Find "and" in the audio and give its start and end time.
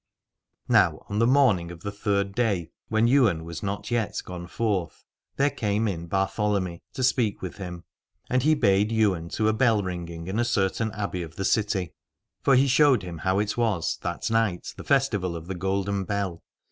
8.27-8.41